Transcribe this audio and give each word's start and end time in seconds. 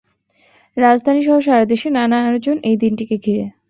রাজধানী 0.77 1.21
সহ 1.23 1.37
সারা 1.39 1.65
দেশে 1.65 1.87
নানা 1.89 2.17
আয়োজন 2.21 2.55
এই 2.63 2.75
দিনটিকে 2.77 3.15
ঘিরে। 3.17 3.45